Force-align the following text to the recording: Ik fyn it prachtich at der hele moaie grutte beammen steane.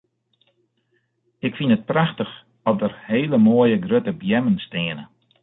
Ik 1.47 1.53
fyn 1.57 1.73
it 1.77 1.87
prachtich 1.89 2.33
at 2.69 2.79
der 2.81 2.93
hele 3.09 3.37
moaie 3.45 3.77
grutte 3.85 4.13
beammen 4.21 4.57
steane. 4.65 5.03